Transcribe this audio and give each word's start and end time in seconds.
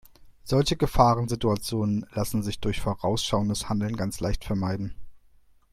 Solche 0.43 0.77
Gefahrensituationen 0.77 2.07
lassen 2.13 2.41
sich 2.41 2.59
durch 2.59 2.81
vorausschauendes 2.81 3.69
Handeln 3.69 3.95
ganz 3.95 4.19
leicht 4.19 4.43
vermeiden. 4.43 4.95